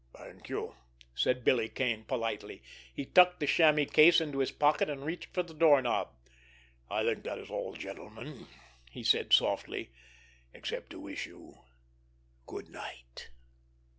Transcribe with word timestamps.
"Thank 0.17 0.49
you!" 0.49 0.77
said 1.13 1.43
Billy 1.43 1.69
Kane 1.69 2.05
politely. 2.05 2.63
He 2.91 3.05
tucked 3.05 3.39
the 3.39 3.45
chamois 3.45 3.85
case 3.85 4.19
into 4.19 4.39
his 4.39 4.49
pocket, 4.51 4.89
and 4.89 5.05
reached 5.05 5.27
out 5.27 5.33
for 5.35 5.43
the 5.43 5.53
doorknob. 5.53 6.07
"I 6.89 7.03
think 7.03 7.23
that 7.23 7.37
is 7.37 7.51
all—gentlemen," 7.51 8.47
he 8.89 9.03
said 9.03 9.31
softly; 9.31 9.91
"except 10.55 10.89
to 10.89 10.99
wish 10.99 11.27
you—good 11.27 12.69
night!" 12.69 13.29